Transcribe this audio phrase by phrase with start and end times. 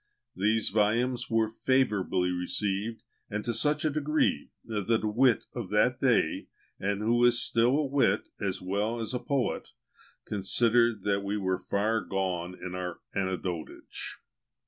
[0.35, 5.99] These volumes were favourably received, and to such a degree, that a wit of that
[6.01, 6.47] day,
[6.79, 9.67] and who is still a wit as well as a poet,
[10.25, 14.17] considered that we were far gone in our "Anecdotage."